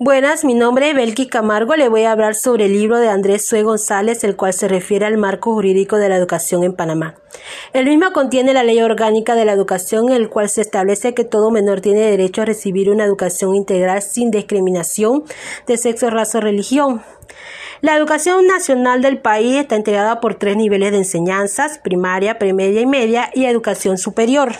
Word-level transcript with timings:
Buenas, 0.00 0.44
mi 0.44 0.54
nombre 0.54 0.90
es 0.90 0.94
Belki 0.94 1.26
Camargo. 1.26 1.74
Le 1.74 1.88
voy 1.88 2.04
a 2.04 2.12
hablar 2.12 2.36
sobre 2.36 2.66
el 2.66 2.72
libro 2.72 2.98
de 2.98 3.08
Andrés 3.08 3.48
Sue 3.48 3.64
González, 3.64 4.22
el 4.22 4.36
cual 4.36 4.52
se 4.52 4.68
refiere 4.68 5.04
al 5.06 5.16
marco 5.16 5.52
jurídico 5.54 5.96
de 5.96 6.08
la 6.08 6.14
educación 6.14 6.62
en 6.62 6.72
Panamá. 6.72 7.16
El 7.72 7.86
mismo 7.86 8.12
contiene 8.12 8.54
la 8.54 8.62
ley 8.62 8.80
orgánica 8.80 9.34
de 9.34 9.44
la 9.44 9.54
educación, 9.54 10.10
en 10.10 10.14
el 10.14 10.28
cual 10.28 10.48
se 10.48 10.60
establece 10.60 11.14
que 11.14 11.24
todo 11.24 11.50
menor 11.50 11.80
tiene 11.80 11.98
derecho 11.98 12.42
a 12.42 12.44
recibir 12.44 12.90
una 12.90 13.04
educación 13.04 13.56
integral 13.56 14.00
sin 14.00 14.30
discriminación 14.30 15.24
de 15.66 15.76
sexo, 15.76 16.10
raza 16.10 16.38
o 16.38 16.42
religión. 16.42 17.02
La 17.80 17.96
educación 17.96 18.46
nacional 18.48 19.02
del 19.02 19.18
país 19.18 19.54
está 19.54 19.76
integrada 19.76 20.20
por 20.20 20.34
tres 20.34 20.56
niveles 20.56 20.90
de 20.90 20.98
enseñanzas, 20.98 21.78
primaria, 21.78 22.36
premedia 22.36 22.80
y 22.80 22.86
media, 22.86 23.30
y 23.34 23.44
educación 23.44 23.98
superior. 23.98 24.52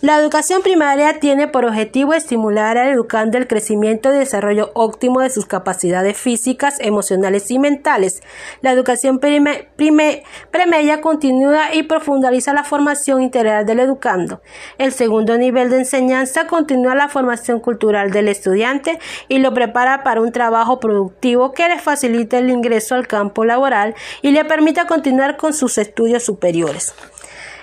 La 0.00 0.18
educación 0.18 0.62
primaria 0.62 1.18
tiene 1.18 1.48
por 1.48 1.64
objetivo 1.64 2.14
estimular 2.14 2.78
al 2.78 2.90
educando 2.90 3.38
el 3.38 3.48
crecimiento 3.48 4.12
y 4.12 4.18
desarrollo 4.18 4.70
óptimo 4.74 5.20
de 5.20 5.30
sus 5.30 5.46
capacidades 5.46 6.16
físicas, 6.16 6.76
emocionales 6.78 7.50
y 7.50 7.58
mentales. 7.58 8.22
La 8.60 8.70
educación 8.70 9.18
premedia 9.18 11.00
continúa 11.00 11.74
y 11.74 11.82
profundiza 11.84 12.52
la 12.52 12.62
formación 12.62 13.22
integral 13.22 13.66
del 13.66 13.80
educando. 13.80 14.42
El 14.78 14.92
segundo 14.92 15.36
nivel 15.38 15.70
de 15.70 15.78
enseñanza 15.78 16.46
continúa 16.46 16.94
la 16.94 17.08
formación 17.08 17.58
cultural 17.58 18.12
del 18.12 18.28
estudiante 18.28 19.00
y 19.28 19.38
lo 19.38 19.52
prepara 19.54 20.04
para 20.04 20.20
un 20.20 20.30
trabajo 20.30 20.78
productivo 20.78 21.52
que 21.52 21.68
le 21.68 21.80
facilite 21.80 22.38
el 22.38 22.43
ingreso 22.50 22.94
al 22.94 23.06
campo 23.06 23.44
laboral 23.44 23.94
y 24.22 24.30
le 24.30 24.44
permita 24.44 24.86
continuar 24.86 25.36
con 25.36 25.52
sus 25.52 25.78
estudios 25.78 26.22
superiores. 26.22 26.94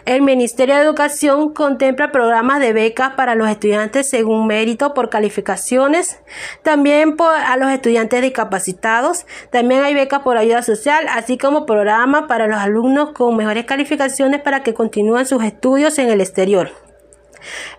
El 0.06 0.24
Ministerio 0.24 0.76
de 0.76 0.82
Educación 0.82 1.54
contempla 1.54 2.12
programas 2.12 2.60
de 2.60 2.74
becas 2.74 3.14
para 3.14 3.36
los 3.36 3.48
estudiantes 3.48 4.10
según 4.10 4.48
mérito 4.48 4.96
por 4.96 5.10
calificaciones, 5.10 6.20
también 6.64 7.16
a 7.20 7.56
los 7.58 7.70
estudiantes 7.70 8.24
discapacitados, 8.24 9.28
también 9.52 9.84
hay 9.84 9.94
becas 9.94 10.22
por 10.22 10.38
ayuda 10.38 10.64
social, 10.64 11.06
así 11.08 11.38
como 11.38 11.68
programas 11.68 12.24
para 12.28 12.48
los 12.48 12.58
alumnos 12.58 13.12
con 13.12 13.38
mejores 13.38 13.66
calificaciones 13.66 14.42
para 14.42 14.64
que 14.64 14.74
continúen 14.74 15.28
sus 15.28 15.44
estudios 15.44 16.00
en 16.00 16.10
el 16.10 16.20
exterior. 16.20 16.72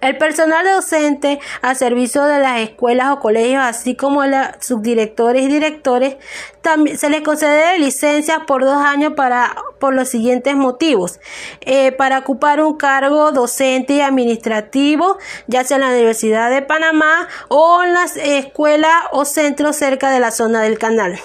El 0.00 0.18
personal 0.18 0.66
docente 0.66 1.41
a 1.60 1.74
servicio 1.74 2.24
de 2.24 2.38
las 2.38 2.60
escuelas 2.60 3.10
o 3.12 3.20
colegios, 3.20 3.62
así 3.62 3.96
como 3.96 4.24
los 4.24 4.46
subdirectores 4.60 5.44
y 5.44 5.48
directores, 5.48 6.16
también 6.60 6.96
se 6.96 7.10
les 7.10 7.22
concede 7.22 7.78
licencias 7.78 8.40
por 8.46 8.64
dos 8.64 8.77
años 8.77 9.14
para 9.14 9.55
por 9.78 9.94
los 9.94 10.08
siguientes 10.08 10.55
motivos. 10.55 11.18
Eh, 11.60 11.90
para 11.90 12.20
ocupar 12.20 12.62
un 12.62 12.77
cargo 12.77 13.33
docente 13.33 13.94
y 13.94 14.00
administrativo 14.00 15.18
ya 15.46 15.64
sea 15.64 15.77
en 15.77 15.83
la 15.83 15.88
Universidad 15.88 16.50
de 16.50 16.62
Panamá 16.62 17.28
o 17.48 17.83
en 17.83 17.92
las 17.92 18.16
escuelas 18.16 18.94
o 19.10 19.24
centros 19.24 19.77
cerca 19.77 20.10
de 20.10 20.20
la 20.20 20.30
zona 20.30 20.62
del 20.62 20.78
canal 20.78 21.18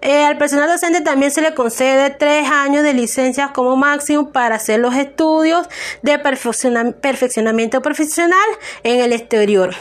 eh, 0.00 0.24
al 0.24 0.38
personal 0.38 0.68
docente 0.68 1.00
también 1.00 1.30
se 1.30 1.40
le 1.40 1.54
concede 1.54 2.10
tres 2.10 2.50
años 2.50 2.82
de 2.82 2.94
licencia 2.94 3.52
como 3.52 3.76
máximo 3.76 4.30
para 4.30 4.56
hacer 4.56 4.80
los 4.80 4.94
estudios 4.94 5.68
de 6.02 6.18
perfeccionamiento 6.18 7.82
profesional 7.82 8.38
en 8.82 9.00
el 9.00 9.12
exterior. 9.12 9.74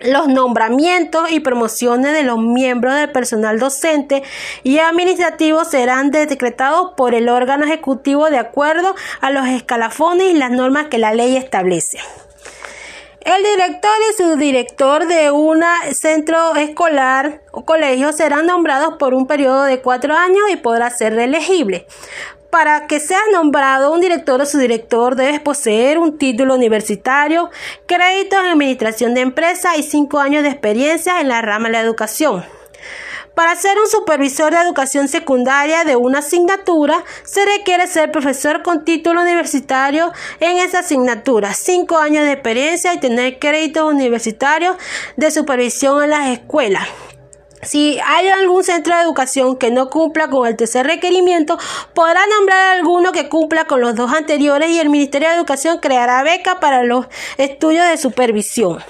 Los 0.00 0.28
nombramientos 0.28 1.30
y 1.30 1.40
promociones 1.40 2.14
de 2.14 2.22
los 2.22 2.38
miembros 2.38 2.94
del 2.94 3.12
personal 3.12 3.58
docente 3.58 4.22
y 4.62 4.78
administrativo 4.78 5.64
serán 5.66 6.10
decretados 6.10 6.92
por 6.96 7.14
el 7.14 7.28
órgano 7.28 7.66
ejecutivo 7.66 8.30
de 8.30 8.38
acuerdo 8.38 8.94
a 9.20 9.30
los 9.30 9.46
escalafones 9.46 10.30
y 10.30 10.34
las 10.34 10.50
normas 10.50 10.86
que 10.86 10.96
la 10.96 11.12
ley 11.12 11.36
establece. 11.36 11.98
El 13.36 13.44
director 13.44 13.92
y 14.10 14.16
subdirector 14.16 15.06
de 15.06 15.30
un 15.30 15.62
centro 15.92 16.56
escolar 16.56 17.42
o 17.52 17.64
colegio 17.64 18.12
serán 18.12 18.46
nombrados 18.46 18.96
por 18.98 19.14
un 19.14 19.28
periodo 19.28 19.62
de 19.62 19.80
cuatro 19.80 20.16
años 20.16 20.42
y 20.52 20.56
podrá 20.56 20.90
ser 20.90 21.14
reelegible. 21.14 21.86
Para 22.50 22.88
que 22.88 22.98
sea 22.98 23.20
nombrado 23.30 23.92
un 23.92 24.00
director 24.00 24.40
o 24.40 24.46
subdirector 24.46 25.14
debes 25.14 25.38
poseer 25.38 25.98
un 25.98 26.18
título 26.18 26.56
universitario, 26.56 27.50
créditos 27.86 28.40
en 28.40 28.46
administración 28.46 29.14
de 29.14 29.20
empresa 29.20 29.76
y 29.76 29.84
cinco 29.84 30.18
años 30.18 30.42
de 30.42 30.48
experiencia 30.48 31.20
en 31.20 31.28
la 31.28 31.40
rama 31.40 31.68
de 31.68 31.74
la 31.74 31.80
educación. 31.82 32.44
Para 33.34 33.54
ser 33.56 33.78
un 33.78 33.86
supervisor 33.86 34.52
de 34.52 34.60
educación 34.60 35.08
secundaria 35.08 35.84
de 35.84 35.96
una 35.96 36.18
asignatura, 36.18 37.04
se 37.24 37.44
requiere 37.44 37.86
ser 37.86 38.10
profesor 38.10 38.62
con 38.62 38.84
título 38.84 39.22
universitario 39.22 40.12
en 40.40 40.58
esa 40.58 40.80
asignatura, 40.80 41.54
cinco 41.54 41.96
años 41.96 42.24
de 42.24 42.32
experiencia 42.32 42.92
y 42.92 43.00
tener 43.00 43.38
créditos 43.38 43.90
universitarios 43.90 44.76
de 45.16 45.30
supervisión 45.30 46.02
en 46.02 46.10
las 46.10 46.28
escuelas. 46.28 46.86
Si 47.62 47.98
hay 48.04 48.28
algún 48.28 48.64
centro 48.64 48.96
de 48.96 49.02
educación 49.02 49.56
que 49.56 49.70
no 49.70 49.90
cumpla 49.90 50.28
con 50.28 50.48
el 50.48 50.56
tercer 50.56 50.86
requerimiento, 50.86 51.58
podrá 51.94 52.20
nombrar 52.38 52.76
alguno 52.76 53.12
que 53.12 53.28
cumpla 53.28 53.66
con 53.66 53.80
los 53.80 53.94
dos 53.94 54.12
anteriores 54.12 54.70
y 54.70 54.80
el 54.80 54.88
Ministerio 54.88 55.28
de 55.28 55.34
Educación 55.34 55.78
creará 55.78 56.22
beca 56.22 56.58
para 56.58 56.84
los 56.84 57.06
estudios 57.36 57.86
de 57.86 57.98
supervisión. 57.98 58.82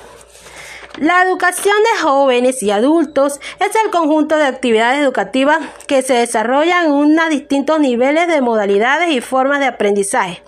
La 0.98 1.22
educación 1.22 1.76
de 1.84 2.02
jóvenes 2.02 2.64
y 2.64 2.72
adultos 2.72 3.40
es 3.60 3.70
el 3.84 3.90
conjunto 3.92 4.36
de 4.36 4.44
actividades 4.44 5.00
educativas 5.00 5.58
que 5.86 6.02
se 6.02 6.14
desarrollan 6.14 6.86
en 6.86 6.92
unos 6.92 7.30
distintos 7.30 7.78
niveles 7.78 8.26
de 8.26 8.40
modalidades 8.40 9.10
y 9.12 9.20
formas 9.20 9.60
de 9.60 9.66
aprendizaje. 9.66 10.42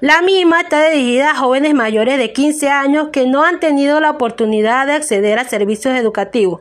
La 0.00 0.20
misma 0.20 0.62
está 0.62 0.90
dirigida 0.90 1.30
a 1.30 1.36
jóvenes 1.36 1.74
mayores 1.74 2.18
de 2.18 2.32
15 2.32 2.70
años 2.70 3.08
que 3.12 3.26
no 3.26 3.44
han 3.44 3.60
tenido 3.60 4.00
la 4.00 4.10
oportunidad 4.10 4.88
de 4.88 4.94
acceder 4.94 5.38
a 5.38 5.48
servicios 5.48 5.96
educativos. 5.96 6.60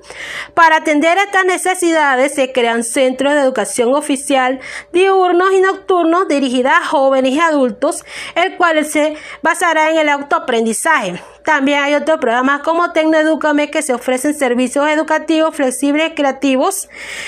Para 0.53 0.77
atender 0.77 1.17
estas 1.17 1.43
necesidades 1.43 2.35
se 2.35 2.51
crean 2.51 2.83
centros 2.83 3.33
de 3.33 3.39
educación 3.39 3.95
oficial 3.95 4.59
diurnos 4.91 5.51
y 5.53 5.59
nocturnos 5.59 6.27
dirigidos 6.27 6.71
a 6.71 6.85
jóvenes 6.85 7.33
y 7.33 7.39
adultos, 7.39 8.05
el 8.35 8.57
cual 8.57 8.85
se 8.85 9.15
basará 9.41 9.89
en 9.89 9.97
el 9.97 10.09
autoaprendizaje. 10.09 11.19
También 11.43 11.81
hay 11.81 11.95
otros 11.95 12.19
programas 12.19 12.61
como 12.61 12.91
Tecnoeducame 12.91 13.69
que 13.69 13.81
se 13.81 13.93
ofrecen 13.93 14.33
servicios 14.33 14.87
educativos 14.87 15.55
flexibles 15.55 16.13
creativos 16.15 16.87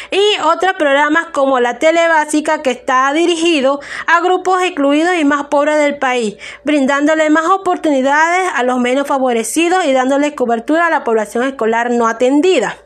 y 0.09 0.39
otros 0.41 0.73
programas 0.77 1.27
como 1.33 1.59
la 1.59 1.79
Tele 1.79 2.07
Básica 2.07 2.61
que 2.61 2.71
está 2.71 3.11
dirigido 3.13 3.81
a 4.07 4.21
grupos 4.21 4.61
excluidos 4.63 5.15
y 5.19 5.25
más 5.25 5.47
pobres 5.47 5.77
del 5.77 5.97
país, 5.97 6.37
brindándole 6.63 7.29
más 7.29 7.47
oportunidades 7.47 8.49
a 8.55 8.63
los 8.63 8.79
menos 8.79 9.05
favorecidos 9.05 9.85
y 9.85 9.91
dándole 9.91 10.33
cobertura 10.33 10.87
a 10.87 10.89
la 10.89 11.03
población 11.03 11.43
escolar 11.43 11.91
no 11.91 12.07
atendida. 12.07 12.77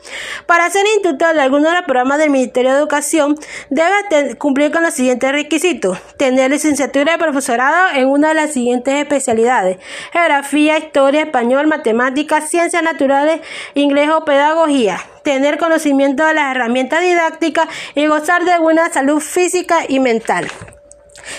Para 0.50 0.68
ser 0.72 0.84
instructor 0.96 1.36
de 1.36 1.42
alguno 1.42 1.70
de 1.70 1.76
los 1.76 1.84
programas 1.84 2.18
del 2.18 2.32
Ministerio 2.32 2.72
de 2.72 2.80
Educación 2.80 3.38
debe 3.70 4.36
cumplir 4.40 4.72
con 4.72 4.82
los 4.82 4.96
siguientes 4.96 5.32
requisitos. 5.32 6.00
Tener 6.18 6.50
licenciatura 6.50 7.12
de 7.12 7.20
profesorado 7.20 7.90
en 7.94 8.08
una 8.08 8.30
de 8.30 8.34
las 8.34 8.54
siguientes 8.54 8.96
especialidades. 8.96 9.78
Geografía, 10.12 10.80
historia, 10.80 11.22
español, 11.22 11.68
matemáticas, 11.68 12.50
ciencias 12.50 12.82
naturales, 12.82 13.42
inglés 13.76 14.10
o 14.10 14.26
pedagogía, 14.26 15.00
tener 15.22 15.60
conocimiento 15.60 16.26
de 16.26 16.34
las 16.34 16.56
herramientas 16.56 17.02
didácticas 17.02 17.68
y 17.94 18.08
gozar 18.08 18.44
de 18.44 18.58
buena 18.58 18.92
salud 18.92 19.20
física 19.20 19.81
y 19.88 20.00
mental. 20.00 20.48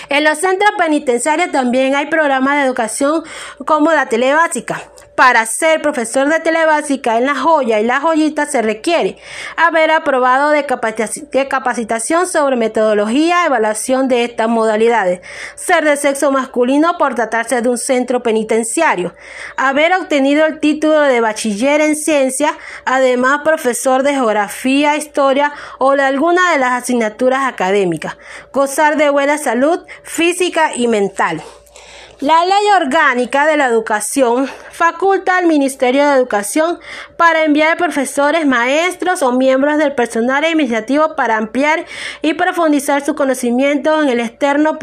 En 0.07 0.23
los 0.23 0.37
centros 0.37 0.71
penitenciarios 0.77 1.51
también 1.51 1.95
hay 1.95 2.05
programas 2.05 2.55
de 2.55 2.61
educación 2.63 3.23
como 3.65 3.91
la 3.91 4.05
telebásica, 4.05 4.81
para 5.21 5.45
ser 5.45 5.83
profesor 5.83 6.29
de 6.29 6.39
telebásica 6.39 7.19
en 7.19 7.27
la 7.27 7.35
joya 7.35 7.79
y 7.79 7.85
la 7.85 8.01
joyita 8.01 8.47
se 8.47 8.63
requiere 8.63 9.17
haber 9.55 9.91
aprobado 9.91 10.49
de, 10.49 10.65
capacitación 10.65 12.25
sobre 12.25 12.55
metodología, 12.55 13.45
evaluación 13.45 14.07
de 14.07 14.23
estas 14.23 14.49
modalidades, 14.49 15.21
ser 15.53 15.85
de 15.85 15.95
sexo 15.95 16.31
masculino 16.31 16.97
por 16.97 17.13
tratarse 17.13 17.61
de 17.61 17.69
un 17.69 17.77
centro 17.77 18.23
penitenciario, 18.23 19.13
haber 19.57 19.93
obtenido 19.93 20.47
el 20.47 20.59
título 20.59 20.99
de 21.01 21.21
bachiller 21.21 21.81
en 21.81 21.95
ciencia, 21.95 22.57
además 22.85 23.41
profesor 23.43 24.01
de 24.01 24.15
geografía, 24.15 24.97
historia 24.97 25.53
o 25.77 25.95
de 25.95 26.01
alguna 26.01 26.51
de 26.51 26.57
las 26.57 26.81
asignaturas 26.81 27.43
académicas, 27.43 28.17
gozar 28.51 28.97
de 28.97 29.11
buena 29.11 29.37
salud 29.37 29.81
física 30.01 30.71
y 30.73 30.87
mental. 30.87 31.43
La 32.21 32.45
Ley 32.45 32.67
Orgánica 32.79 33.47
de 33.47 33.57
la 33.57 33.65
Educación 33.65 34.47
faculta 34.71 35.39
al 35.39 35.47
Ministerio 35.47 36.07
de 36.07 36.17
Educación 36.17 36.79
para 37.17 37.43
enviar 37.45 37.77
profesores, 37.77 38.45
maestros 38.45 39.23
o 39.23 39.31
miembros 39.31 39.79
del 39.79 39.95
personal 39.95 40.45
administrativo 40.45 41.15
para 41.15 41.37
ampliar 41.37 41.83
y 42.21 42.35
profundizar 42.35 43.03
su 43.03 43.15
conocimiento 43.15 44.03
en 44.03 44.09
el, 44.09 44.19
externo 44.19 44.77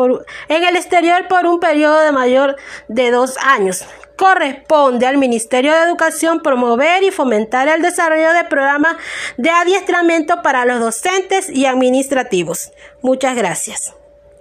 en 0.49 0.65
el 0.65 0.75
exterior 0.75 1.29
por 1.29 1.47
un 1.47 1.61
periodo 1.61 2.01
de 2.01 2.11
mayor 2.11 2.57
de 2.89 3.13
dos 3.13 3.37
años. 3.39 3.85
Corresponde 4.17 5.07
al 5.07 5.17
Ministerio 5.17 5.73
de 5.73 5.83
Educación 5.83 6.41
promover 6.41 7.05
y 7.05 7.13
fomentar 7.13 7.69
el 7.69 7.83
desarrollo 7.83 8.33
de 8.33 8.47
programas 8.51 8.97
de 9.37 9.51
adiestramiento 9.51 10.43
para 10.43 10.65
los 10.65 10.81
docentes 10.81 11.49
y 11.51 11.67
administrativos. 11.67 12.73
Muchas 13.01 13.37
gracias. 13.37 13.95